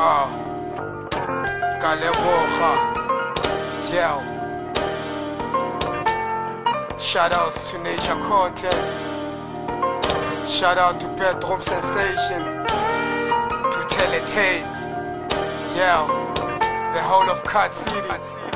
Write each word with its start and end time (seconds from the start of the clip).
Ah, 0.00 0.30
Kaleboha, 1.80 2.72
yeah. 3.92 4.16
Shout 6.98 7.32
out 7.32 7.56
to 7.56 7.78
Nature 7.78 8.14
Content. 8.22 8.88
Shout 10.48 10.78
out 10.78 11.00
to 11.00 11.08
Bedroom 11.16 11.60
Sensation. 11.60 12.42
To 13.72 13.80
Teletale. 13.90 14.62
Yeah. 15.74 16.06
The 16.94 17.02
whole 17.02 17.28
of 17.28 17.42
Cut 17.42 17.74
City. 17.74 18.47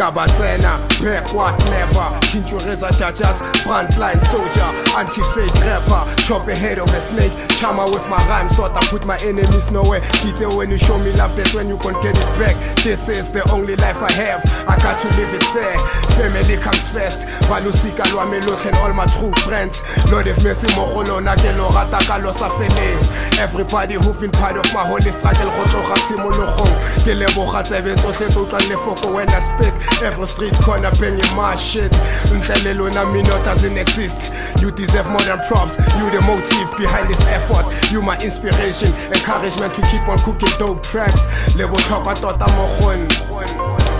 Kabatsena, 0.00 0.80
backward 1.04 1.60
never 1.68 2.08
Kinchureza 2.32 2.88
chachas, 2.88 3.44
frontline 3.60 4.22
soldier 4.24 4.64
Anti-fake 4.96 5.52
rapper, 5.60 6.08
chop 6.24 6.48
a 6.48 6.56
head 6.56 6.78
of 6.78 6.88
a 6.88 7.00
snake 7.00 7.32
Chama 7.60 7.84
with 7.92 8.08
my 8.08 8.16
rhymes, 8.24 8.56
so 8.56 8.64
I 8.64 8.80
put 8.88 9.04
my 9.04 9.18
enemies 9.20 9.70
nowhere. 9.70 10.00
Detail 10.24 10.56
when 10.56 10.70
you 10.70 10.78
show 10.78 10.96
me 11.04 11.12
love, 11.20 11.36
that's 11.36 11.52
when 11.52 11.68
you 11.68 11.76
can 11.76 11.92
get 12.00 12.16
it 12.16 12.30
back. 12.40 12.56
This 12.80 13.06
is 13.10 13.30
the 13.30 13.44
only 13.52 13.76
life 13.76 14.00
I 14.00 14.10
have, 14.12 14.40
I 14.64 14.80
got 14.80 14.96
to 14.96 15.08
live 15.20 15.34
it 15.36 15.44
fair. 15.52 15.76
Family 16.16 16.56
comes 16.56 16.88
first, 16.88 17.20
balusika 17.52 18.08
lwami 18.08 18.40
luhle 18.40 18.64
and 18.64 18.76
all 18.80 18.94
my 18.94 19.04
true 19.04 19.34
friends. 19.44 19.84
Lord 20.10 20.24
have 20.26 20.42
mercy 20.42 20.72
mo 20.72 20.88
lona 21.04 21.36
ke 21.36 21.52
lo 21.60 21.68
rata 21.76 22.00
ka 22.08 22.16
sa 22.32 22.48
feleng 22.48 23.04
Everybody 23.36 23.94
who've 24.00 24.18
been 24.18 24.32
part 24.32 24.56
of 24.56 24.64
my 24.72 24.80
holy 24.80 25.12
struggle 25.12 25.52
go 25.52 25.62
tloga 25.68 25.96
tshimologong. 26.00 26.72
Ke 27.04 27.12
leboga 27.12 27.60
tsebe 27.60 27.92
tsotlhe 27.92 28.32
tse 28.32 28.40
utlwang 28.40 28.64
lefoko 28.72 29.12
when 29.12 29.28
I 29.28 29.40
speak 29.44 29.89
Every 30.02 30.26
street 30.26 30.54
corner 30.62 30.90
banging 30.98 31.34
my 31.36 31.54
shit 31.54 31.92
Nhlele 32.30 32.78
lona 32.78 33.04
mino 33.12 33.36
doesn't 33.44 33.76
exist 33.76 34.32
You 34.62 34.70
deserve 34.70 35.08
more 35.08 35.20
than 35.22 35.38
props 35.46 35.76
You 35.98 36.06
the 36.10 36.22
motive 36.26 36.70
behind 36.78 37.10
this 37.10 37.20
effort 37.28 37.66
You 37.92 38.02
my 38.02 38.16
inspiration 38.18 38.88
Encouragement 39.12 39.74
to 39.74 39.82
keep 39.90 40.06
on 40.08 40.18
cooking 40.18 40.54
dope 40.58 40.82
tracks 40.82 41.22
Le 41.56 41.66
botlhokwa 41.66 42.14
tota 42.14 42.46
mo 42.56 42.66
go 42.80 43.90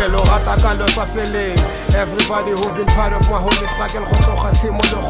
ke 0.00 0.08
lo 0.08 0.22
rata 0.24 0.54
ka 0.62 0.72
lo 0.78 0.86
sa 0.86 1.04
feleng 1.04 1.58
everybody 1.92 2.56
who've 2.56 2.72
been 2.72 2.88
part 2.96 3.12
of 3.12 3.20
my 3.28 3.36
holy 3.36 3.66
struggle 3.74 4.06
go 4.08 4.16
tloga 4.22 4.48
tshimologong 4.56 5.02
ke 5.02 5.09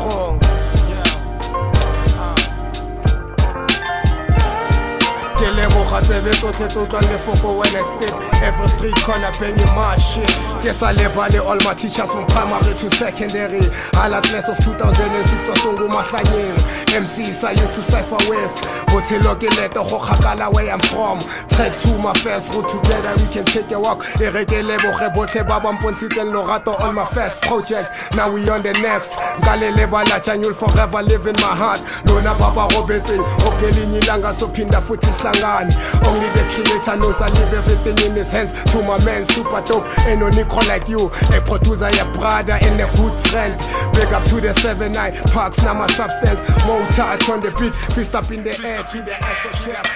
leboga 5.61 6.01
tsebe 6.01 6.31
tsotlhe 6.31 6.67
tse 6.69 6.79
utlwang 6.79 7.09
lefoko 7.13 7.59
when 7.59 7.77
I 7.77 7.83
spit 7.83 8.15
every 8.43 8.69
street 8.69 8.97
corner 9.05 9.31
my 9.77 9.97
shit. 9.97 10.31
Ke 10.65 10.73
sa 10.73 10.93
lebale 10.93 11.41
all 11.45 11.61
my 11.65 11.75
teachers 11.75 12.11
from 12.11 12.27
primary 12.27 12.75
to 12.81 12.89
secondary 12.97 13.61
ala 14.01 14.21
class 14.23 14.49
of 14.49 14.57
2006 14.65 15.45
twasengumahlanyeng 15.45 16.57
MCs 16.91 17.45
I 17.45 17.53
used 17.53 17.75
to 17.75 17.83
cypher 17.83 18.19
with. 18.29 18.51
But 18.91 19.07
leto 19.11 19.85
go 19.85 19.99
kgakala 19.99 20.53
where 20.55 20.71
I'm 20.71 20.81
from. 20.81 21.19
Trek 21.49 21.73
to 21.83 21.99
my 21.99 22.13
first 22.15 22.53
route 22.55 22.69
together 22.69 23.15
we 23.23 23.33
can 23.33 23.45
take 23.45 23.71
a 23.71 23.79
walk. 23.79 24.05
E 24.21 24.27
re 24.29 24.45
ke 24.45 24.63
leboge 24.63 25.09
botlhe 25.15 25.47
ba 25.47 25.61
ba 25.61 25.73
mpontshitseng 25.73 26.33
lorato 26.33 26.79
on 26.81 26.95
my 26.97 27.05
first 27.07 27.43
project. 27.43 27.89
Now 28.15 28.31
we 28.31 28.49
on 28.49 28.63
the 28.63 28.73
next. 28.73 29.11
Nka 29.39 29.61
le 29.61 29.73
lebala 29.77 30.19
tjang 30.21 30.43
you'll 30.43 30.55
forever 30.55 31.03
live 31.03 31.27
in 31.27 31.37
my 31.37 31.55
heart. 31.55 31.81
Lona 32.07 32.35
ba 32.35 32.51
ba 32.51 32.67
robetseng 32.75 33.23
okunelinye 33.47 34.01
ilanga 34.01 34.35
sophinda 34.35 34.81
futhi 34.83 35.07
sihlangane. 35.07 35.71
Only 36.07 36.29
the 36.35 36.43
creator 36.51 36.97
knows 36.97 37.21
I 37.21 37.29
leave 37.29 37.55
everything 37.55 38.11
in 38.11 38.17
his 38.17 38.31
hands. 38.31 38.51
To 38.73 38.83
my 38.83 38.99
man 39.05 39.25
super 39.31 39.63
dope 39.63 39.87
ain't 40.07 40.21
no 40.21 40.29
Nico 40.29 40.61
like 40.67 40.89
you. 40.89 41.07
A 41.37 41.41
producer 41.41 41.87
a 41.87 42.05
brother 42.19 42.59
and 42.61 42.81
a 42.81 42.87
good 42.97 43.15
friend. 43.31 43.55
Big 43.95 44.13
up 44.13 44.25
to 44.29 44.41
the 44.41 44.53
7-9 44.59 45.33
parks 45.33 45.63
now 45.63 45.75
my 45.75 45.87
substance. 45.87 46.41
More 46.67 46.80
touch 46.93 47.29
on 47.29 47.43
the 47.43 47.51
beat 47.59 47.75
fist 47.95 48.15
up 48.15 48.31
in 48.31 48.45
the 48.45 48.51
air 48.65 48.83
to 48.83 48.99
the 49.03 49.13
SOCAP 49.13 49.87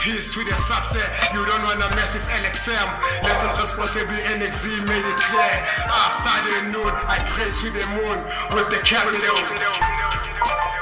Peace 0.00 0.30
to 0.34 0.44
the 0.44 0.50
subset, 0.68 1.32
you 1.32 1.44
don't 1.46 1.62
wanna 1.62 1.88
mess 1.96 2.12
with 2.12 2.24
LXM. 2.24 2.88
Lesson 3.22 3.62
responsible 3.62 4.12
NXZ 4.12 4.84
made 4.84 5.04
it 5.04 5.16
clear. 5.16 5.64
After 5.88 6.50
the 6.50 6.62
noon, 6.68 6.92
I 6.92 7.18
pray 7.32 7.50
to 7.62 7.70
the 7.72 7.86
moon 7.96 8.18
with 8.54 8.68
the 8.68 8.84
capital. 8.84 10.73